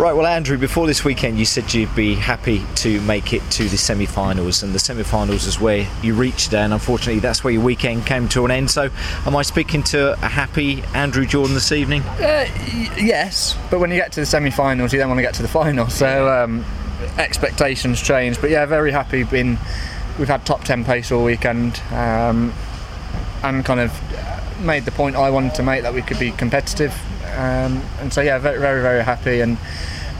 Right, 0.00 0.14
well, 0.14 0.26
Andrew, 0.26 0.56
before 0.56 0.86
this 0.86 1.04
weekend, 1.04 1.38
you 1.38 1.44
said 1.44 1.74
you'd 1.74 1.94
be 1.94 2.14
happy 2.14 2.64
to 2.76 3.02
make 3.02 3.34
it 3.34 3.42
to 3.50 3.68
the 3.68 3.76
semi 3.76 4.06
finals, 4.06 4.62
and 4.62 4.72
the 4.72 4.78
semi 4.78 5.02
finals 5.02 5.44
is 5.46 5.60
where 5.60 5.86
you 6.02 6.14
reached 6.14 6.46
today, 6.46 6.62
and 6.62 6.72
unfortunately, 6.72 7.20
that's 7.20 7.44
where 7.44 7.52
your 7.52 7.62
weekend 7.62 8.06
came 8.06 8.26
to 8.30 8.46
an 8.46 8.50
end. 8.50 8.70
So, 8.70 8.88
am 9.26 9.36
I 9.36 9.42
speaking 9.42 9.82
to 9.82 10.12
a 10.14 10.28
happy 10.28 10.82
Andrew 10.94 11.26
Jordan 11.26 11.52
this 11.52 11.70
evening? 11.70 12.00
Uh, 12.00 12.16
y- 12.48 12.90
yes, 12.96 13.58
but 13.70 13.78
when 13.78 13.90
you 13.90 13.96
get 13.96 14.10
to 14.12 14.20
the 14.20 14.24
semi-finals, 14.26 14.90
you 14.90 14.98
then 14.98 15.08
want 15.08 15.18
to 15.18 15.22
get 15.22 15.34
to 15.34 15.42
the 15.42 15.48
final. 15.48 15.90
So 15.90 16.30
um, 16.30 16.64
expectations 17.18 18.00
change. 18.00 18.40
But 18.40 18.48
yeah, 18.48 18.64
very 18.64 18.92
happy. 18.92 19.24
Been 19.24 19.58
we've 20.18 20.28
had 20.28 20.46
top 20.46 20.64
ten 20.64 20.82
pace 20.82 21.12
all 21.12 21.24
weekend, 21.24 21.78
um, 21.92 22.54
and 23.42 23.62
kind 23.66 23.80
of 23.80 23.92
made 24.62 24.86
the 24.86 24.92
point 24.92 25.16
I 25.16 25.28
wanted 25.28 25.54
to 25.56 25.62
make 25.62 25.82
that 25.82 25.92
we 25.92 26.00
could 26.00 26.18
be 26.18 26.30
competitive. 26.30 26.94
Um, 27.40 27.82
and 28.00 28.12
so 28.12 28.20
yeah, 28.20 28.38
very 28.38 28.58
very 28.58 28.82
very 28.82 29.02
happy. 29.02 29.40
And 29.40 29.56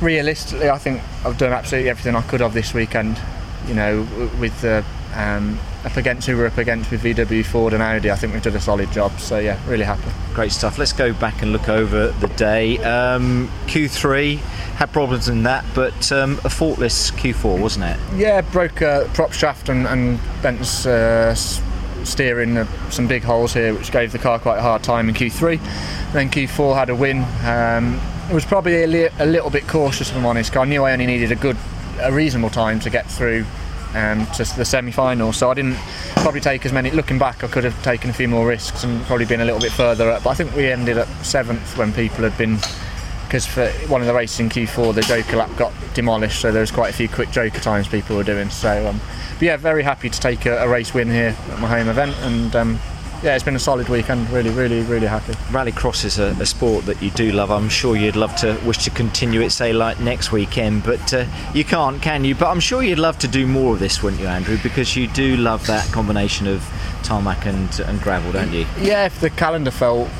realistically, 0.00 0.70
I 0.70 0.78
think 0.78 1.02
I've 1.24 1.36
done 1.36 1.52
absolutely 1.52 1.90
everything 1.90 2.16
I 2.16 2.22
could 2.22 2.40
have 2.40 2.54
this 2.54 2.72
weekend. 2.72 3.20
You 3.68 3.74
know, 3.74 4.08
with 4.40 4.58
the 4.62 4.84
um, 5.14 5.58
up 5.84 5.96
against 5.96 6.26
who 6.26 6.36
we're 6.36 6.46
up 6.46 6.58
against 6.58 6.90
with 6.90 7.02
VW, 7.02 7.44
Ford, 7.44 7.74
and 7.74 7.82
Audi, 7.82 8.10
I 8.10 8.16
think 8.16 8.32
we've 8.32 8.42
done 8.42 8.56
a 8.56 8.60
solid 8.60 8.90
job. 8.92 9.18
So 9.20 9.38
yeah, 9.38 9.60
really 9.68 9.84
happy. 9.84 10.10
Great 10.34 10.52
stuff. 10.52 10.78
Let's 10.78 10.92
go 10.92 11.12
back 11.12 11.42
and 11.42 11.52
look 11.52 11.68
over 11.68 12.08
the 12.08 12.28
day. 12.28 12.78
Um, 12.78 13.50
Q3 13.66 14.38
had 14.38 14.90
problems 14.92 15.28
in 15.28 15.42
that, 15.42 15.64
but 15.74 16.10
um, 16.12 16.40
a 16.44 16.50
faultless 16.50 17.10
Q4, 17.10 17.60
wasn't 17.60 17.84
it? 17.84 17.98
Yeah, 18.16 18.40
broke 18.40 18.80
a 18.80 19.08
prop 19.12 19.32
shaft 19.32 19.68
and, 19.68 19.86
and 19.86 20.18
bent 20.42 20.86
uh, 20.86 21.34
steering 22.06 22.66
some 22.90 23.06
big 23.06 23.22
holes 23.22 23.52
here, 23.54 23.74
which 23.74 23.92
gave 23.92 24.12
the 24.12 24.18
car 24.18 24.38
quite 24.38 24.58
a 24.58 24.62
hard 24.62 24.82
time 24.82 25.08
in 25.08 25.14
Q3. 25.14 25.60
Then 26.12 26.30
Q4 26.30 26.74
had 26.74 26.90
a 26.90 26.94
win. 26.94 27.24
Um, 27.44 28.00
it 28.30 28.34
was 28.34 28.44
probably 28.44 28.84
a, 28.84 28.86
li- 28.86 29.08
a 29.18 29.26
little 29.26 29.50
bit 29.50 29.66
cautious, 29.66 30.10
if 30.10 30.16
I'm 30.16 30.26
honest. 30.26 30.56
I 30.56 30.64
knew 30.64 30.84
I 30.84 30.92
only 30.92 31.06
needed 31.06 31.32
a 31.32 31.36
good, 31.36 31.56
a 32.00 32.12
reasonable 32.12 32.50
time 32.50 32.80
to 32.80 32.90
get 32.90 33.10
through 33.10 33.44
um, 33.94 34.26
to 34.34 34.44
the 34.56 34.64
semi-final, 34.64 35.32
so 35.32 35.50
I 35.50 35.54
didn't 35.54 35.76
probably 36.16 36.40
take 36.40 36.64
as 36.64 36.72
many. 36.72 36.90
Looking 36.90 37.18
back, 37.18 37.44
I 37.44 37.48
could 37.48 37.64
have 37.64 37.82
taken 37.82 38.10
a 38.10 38.12
few 38.12 38.28
more 38.28 38.46
risks 38.46 38.84
and 38.84 39.02
probably 39.04 39.26
been 39.26 39.40
a 39.40 39.44
little 39.44 39.60
bit 39.60 39.72
further 39.72 40.10
up. 40.10 40.24
But 40.24 40.30
I 40.30 40.34
think 40.34 40.54
we 40.54 40.66
ended 40.70 40.98
up 40.98 41.08
seventh 41.22 41.76
when 41.76 41.92
people 41.92 42.24
had 42.24 42.36
been 42.38 42.58
because 43.32 43.46
for 43.46 43.66
one 43.88 44.02
of 44.02 44.06
the 44.06 44.12
races 44.12 44.40
in 44.40 44.50
Q4, 44.50 44.94
the 44.94 45.00
Joker 45.00 45.36
lap 45.36 45.48
got 45.56 45.72
demolished, 45.94 46.38
so 46.38 46.52
there 46.52 46.60
was 46.60 46.70
quite 46.70 46.90
a 46.90 46.92
few 46.92 47.08
quick 47.08 47.30
Joker 47.30 47.60
times 47.60 47.88
people 47.88 48.14
were 48.14 48.24
doing. 48.24 48.50
So, 48.50 48.86
um, 48.86 49.00
but 49.38 49.40
yeah, 49.40 49.56
very 49.56 49.82
happy 49.82 50.10
to 50.10 50.20
take 50.20 50.44
a, 50.44 50.58
a 50.58 50.68
race 50.68 50.92
win 50.92 51.08
here 51.08 51.34
at 51.48 51.58
my 51.58 51.66
home 51.66 51.88
event, 51.88 52.14
and 52.20 52.54
um, 52.54 52.78
yeah, 53.22 53.34
it's 53.34 53.42
been 53.42 53.56
a 53.56 53.58
solid 53.58 53.88
weekend. 53.88 54.28
Really, 54.28 54.50
really, 54.50 54.82
really 54.82 55.06
happy. 55.06 55.32
Rallycross 55.50 56.04
is 56.04 56.18
a, 56.18 56.36
a 56.40 56.44
sport 56.44 56.84
that 56.84 57.00
you 57.00 57.10
do 57.12 57.32
love. 57.32 57.50
I'm 57.50 57.70
sure 57.70 57.96
you'd 57.96 58.16
love 58.16 58.36
to 58.36 58.60
wish 58.66 58.84
to 58.84 58.90
continue 58.90 59.40
it, 59.40 59.48
say 59.48 59.72
like 59.72 59.98
next 59.98 60.30
weekend, 60.30 60.84
but 60.84 61.14
uh, 61.14 61.24
you 61.54 61.64
can't, 61.64 62.02
can 62.02 62.26
you? 62.26 62.34
But 62.34 62.50
I'm 62.50 62.60
sure 62.60 62.82
you'd 62.82 62.98
love 62.98 63.18
to 63.20 63.28
do 63.28 63.46
more 63.46 63.72
of 63.72 63.78
this, 63.80 64.02
wouldn't 64.02 64.20
you, 64.20 64.28
Andrew? 64.28 64.58
Because 64.62 64.94
you 64.94 65.08
do 65.08 65.38
love 65.38 65.66
that 65.68 65.90
combination 65.90 66.46
of 66.46 66.62
tarmac 67.02 67.46
and, 67.46 67.80
and 67.80 67.98
gravel, 68.02 68.30
don't 68.32 68.52
you? 68.52 68.66
Yeah, 68.78 69.06
if 69.06 69.18
the 69.22 69.30
calendar 69.30 69.70
felt 69.70 70.10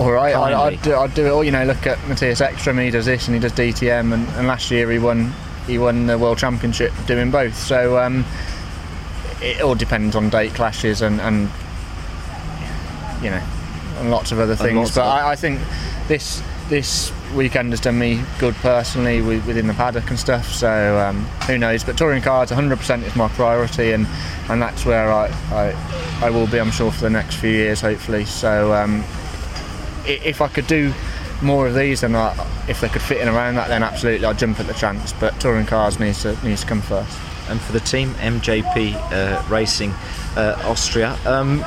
all 0.00 0.12
right, 0.12 0.34
I. 0.34 0.68
I'd, 0.68 0.82
do, 0.82 0.94
I'd 0.94 1.14
do 1.14 1.26
it 1.26 1.30
all. 1.30 1.44
You 1.44 1.50
know, 1.50 1.64
look 1.64 1.86
at 1.86 1.98
Mattias 1.98 2.40
Ekstrom, 2.40 2.78
he 2.78 2.90
does 2.90 3.04
this 3.04 3.28
and 3.28 3.34
he 3.34 3.40
does 3.40 3.52
DTM, 3.52 4.14
and, 4.14 4.26
and 4.30 4.46
last 4.46 4.70
year 4.70 4.90
he 4.90 4.98
won 4.98 5.32
he 5.66 5.78
won 5.78 6.06
the 6.06 6.18
world 6.18 6.38
championship 6.38 6.92
doing 7.06 7.30
both. 7.30 7.54
So 7.54 7.98
um, 7.98 8.24
it 9.42 9.60
all 9.60 9.74
depends 9.74 10.16
on 10.16 10.30
date 10.30 10.54
clashes 10.54 11.02
and, 11.02 11.20
and 11.20 11.50
you 13.22 13.30
know, 13.30 13.42
and 13.98 14.10
lots 14.10 14.32
of 14.32 14.38
other 14.38 14.56
things. 14.56 14.94
But 14.94 15.06
I, 15.06 15.32
I 15.32 15.36
think 15.36 15.60
this 16.08 16.42
this 16.70 17.12
weekend 17.34 17.72
has 17.72 17.80
done 17.80 17.98
me 17.98 18.22
good 18.38 18.54
personally 18.56 19.20
with, 19.20 19.44
within 19.46 19.66
the 19.66 19.74
paddock 19.74 20.08
and 20.08 20.18
stuff. 20.18 20.50
So 20.50 20.98
um, 20.98 21.24
who 21.46 21.58
knows? 21.58 21.84
But 21.84 21.98
touring 21.98 22.22
cars, 22.22 22.50
100% 22.50 23.02
is 23.02 23.16
my 23.16 23.28
priority, 23.28 23.92
and 23.92 24.06
and 24.48 24.62
that's 24.62 24.86
where 24.86 25.12
I, 25.12 25.26
I 25.52 26.20
I 26.22 26.30
will 26.30 26.46
be, 26.46 26.58
I'm 26.58 26.70
sure, 26.70 26.90
for 26.90 27.02
the 27.02 27.10
next 27.10 27.36
few 27.36 27.50
years, 27.50 27.82
hopefully. 27.82 28.24
So 28.24 28.72
um, 28.72 29.04
if 30.06 30.40
I 30.40 30.48
could 30.48 30.66
do 30.66 30.92
more 31.42 31.66
of 31.66 31.74
these, 31.74 32.02
and 32.02 32.16
I, 32.16 32.34
if 32.68 32.80
they 32.80 32.88
could 32.88 33.02
fit 33.02 33.20
in 33.20 33.28
around 33.28 33.54
that, 33.56 33.68
then 33.68 33.82
absolutely 33.82 34.26
I'd 34.26 34.38
jump 34.38 34.60
at 34.60 34.66
the 34.66 34.74
chance. 34.74 35.12
But 35.14 35.38
touring 35.40 35.66
cars 35.66 35.98
needs 35.98 36.22
to 36.22 36.36
needs 36.44 36.62
to 36.62 36.66
come 36.66 36.82
first. 36.82 37.18
And 37.48 37.60
for 37.60 37.72
the 37.72 37.80
team, 37.80 38.10
MJP 38.14 38.94
uh, 38.94 39.42
Racing 39.48 39.90
uh, 40.36 40.60
Austria. 40.64 41.18
Um, 41.26 41.64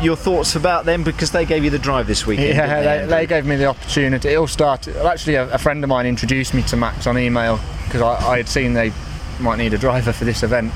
your 0.00 0.16
thoughts 0.16 0.56
about 0.56 0.86
them 0.86 1.04
because 1.04 1.30
they 1.30 1.44
gave 1.44 1.62
you 1.62 1.68
the 1.68 1.78
drive 1.78 2.06
this 2.06 2.26
weekend. 2.26 2.56
Yeah, 2.56 2.82
didn't 2.82 3.08
they, 3.10 3.16
they 3.16 3.26
gave 3.26 3.44
me 3.44 3.56
the 3.56 3.66
opportunity. 3.66 4.30
It 4.30 4.36
all 4.36 4.46
started. 4.46 4.96
Actually, 4.96 5.34
a, 5.34 5.52
a 5.52 5.58
friend 5.58 5.84
of 5.84 5.90
mine 5.90 6.06
introduced 6.06 6.54
me 6.54 6.62
to 6.62 6.76
Max 6.76 7.06
on 7.06 7.18
email 7.18 7.60
because 7.84 8.00
I, 8.00 8.14
I 8.26 8.36
had 8.38 8.48
seen 8.48 8.72
they 8.72 8.92
might 9.40 9.56
need 9.56 9.74
a 9.74 9.78
driver 9.78 10.12
for 10.12 10.24
this 10.24 10.42
event. 10.42 10.72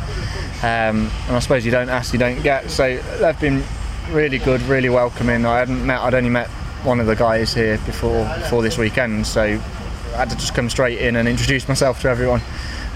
Um, 0.62 1.10
and 1.26 1.36
I 1.36 1.38
suppose 1.38 1.64
you 1.64 1.70
don't 1.70 1.88
ask, 1.88 2.12
you 2.12 2.18
don't 2.18 2.42
get. 2.42 2.70
So 2.70 2.96
they've 3.20 3.40
been 3.40 3.62
really 4.10 4.38
good, 4.38 4.60
really 4.62 4.88
welcoming. 4.88 5.46
I 5.46 5.58
hadn't 5.58 5.84
met. 5.86 6.00
I'd 6.00 6.14
only 6.14 6.30
met 6.30 6.50
one 6.84 7.00
of 7.00 7.06
the 7.06 7.16
guys 7.16 7.54
here 7.54 7.78
before 7.86 8.24
before 8.38 8.62
this 8.62 8.78
weekend, 8.78 9.26
so 9.26 9.42
I 9.42 10.16
had 10.16 10.30
to 10.30 10.36
just 10.36 10.54
come 10.54 10.68
straight 10.68 10.98
in 10.98 11.16
and 11.16 11.26
introduce 11.26 11.66
myself 11.68 12.00
to 12.02 12.08
everyone. 12.08 12.42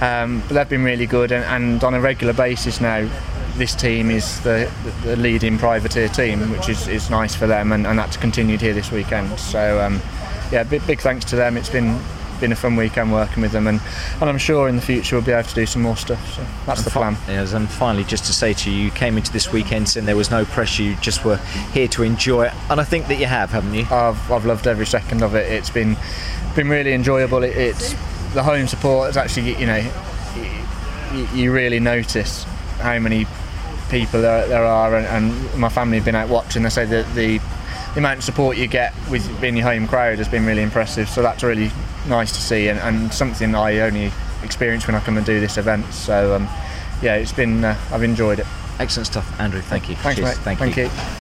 Um, 0.00 0.41
but 0.47 0.54
they've 0.54 0.69
been 0.69 0.84
really 0.84 1.06
good, 1.06 1.32
and, 1.32 1.44
and 1.44 1.84
on 1.84 1.94
a 1.94 2.00
regular 2.00 2.32
basis 2.32 2.81
now, 2.81 3.09
this 3.56 3.75
team 3.75 4.10
is 4.10 4.41
the, 4.43 4.71
the 5.03 5.16
leading 5.16 5.59
privateer 5.59 6.09
team, 6.09 6.50
which 6.50 6.69
is, 6.69 6.87
is 6.87 7.10
nice 7.10 7.34
for 7.34 7.48
them, 7.48 7.72
and, 7.72 7.87
and 7.87 7.98
that's 7.98 8.16
continued 8.16 8.60
here 8.60 8.75
this 8.75 8.93
weekend. 8.93 9.37
So 9.41 9.81
um, 9.81 10.00
yeah, 10.53 10.62
big, 10.62 10.87
big 10.87 11.00
thanks 11.00 11.25
to 11.27 11.37
them. 11.37 11.56
It's 11.56 11.71
been 11.71 11.98
been 12.41 12.53
a 12.53 12.56
fun 12.56 12.76
weekend 12.76 13.12
working 13.12 13.43
with 13.43 13.53
them, 13.53 13.66
and, 13.66 13.81
and 14.21 14.28
I'm 14.28 14.38
sure 14.38 14.69
in 14.69 14.76
the 14.76 14.82
future 14.82 15.16
we'll 15.16 15.25
be 15.25 15.32
able 15.32 15.49
to 15.49 15.54
do 15.54 15.66
some 15.66 15.82
more 15.82 15.97
stuff. 15.97 16.34
So 16.34 16.44
that's 16.66 16.82
the 16.82 16.91
plan. 16.91 17.16
Yes, 17.26 17.53
and 17.53 17.69
finally, 17.69 18.04
just 18.04 18.25
to 18.26 18.32
say 18.32 18.53
to 18.53 18.71
you, 18.71 18.84
you 18.84 18.91
came 18.91 19.16
into 19.16 19.32
this 19.32 19.53
weekend 19.53 19.88
saying 19.88 20.06
there 20.06 20.16
was 20.16 20.31
no 20.31 20.44
pressure, 20.44 20.82
you 20.82 20.97
just 20.97 21.25
were 21.25 21.37
here 21.72 21.88
to 21.88 22.03
enjoy 22.03 22.47
it, 22.47 22.54
and 22.71 22.81
I 22.81 22.84
think 22.84 23.09
that 23.09 23.19
you 23.19 23.27
have, 23.27 23.50
haven't 23.50 23.75
you? 23.75 23.87
I've, 23.91 24.31
I've 24.31 24.47
loved 24.47 24.66
every 24.66 24.87
second 24.87 25.22
of 25.22 25.34
it. 25.34 25.50
It's 25.50 25.71
been 25.71 25.97
been 26.54 26.69
really 26.69 26.93
enjoyable. 26.93 27.43
It, 27.43 27.56
it's 27.56 27.93
the 28.34 28.43
home 28.43 28.66
support. 28.66 29.09
It's 29.09 29.16
actually 29.16 29.54
you 29.56 29.66
know 29.66 29.93
you, 31.12 31.27
you 31.34 31.53
really 31.53 31.81
notice 31.81 32.44
how 32.81 32.98
many 32.98 33.27
people 33.91 34.21
there, 34.21 34.47
there 34.48 34.65
are, 34.65 34.97
and, 34.97 35.06
and 35.06 35.59
my 35.59 35.69
family 35.69 35.97
have 35.97 36.04
been 36.04 36.15
out 36.15 36.28
watching. 36.28 36.62
They 36.62 36.69
say 36.69 36.84
that 36.84 37.15
the 37.15 37.41
the 37.98 38.03
amount 38.03 38.19
of 38.19 38.22
support 38.22 38.56
you 38.56 38.69
get 38.69 38.94
with 39.10 39.41
being 39.41 39.56
your 39.56 39.66
home 39.66 39.88
crowd 39.88 40.19
has 40.19 40.28
been 40.28 40.47
really 40.47 40.62
impressive. 40.62 41.09
So 41.09 41.20
that's 41.20 41.42
really 41.42 41.72
nice 42.06 42.31
to 42.31 42.41
see, 42.41 42.69
and, 42.69 42.78
and 42.78 43.12
something 43.12 43.56
I 43.56 43.81
only 43.81 44.12
experience 44.44 44.86
when 44.86 44.94
I 44.94 45.00
come 45.00 45.16
and 45.16 45.26
do 45.26 45.41
this 45.41 45.59
event. 45.59 45.84
So 45.92 46.36
um, 46.36 46.44
yeah, 47.03 47.16
it's 47.16 47.32
been 47.32 47.64
uh, 47.64 47.76
I've 47.91 48.04
enjoyed 48.04 48.38
it. 48.38 48.47
Excellent 48.78 49.09
stuff, 49.09 49.41
Andrew. 49.41 49.62
Thank 49.62 49.88
you. 49.88 49.97
Thanks, 49.97 50.20
Cheers. 50.20 50.36
mate. 50.36 50.44
Thank, 50.44 50.59
Thank 50.60 50.76
you. 50.76 50.84
you. 50.84 51.19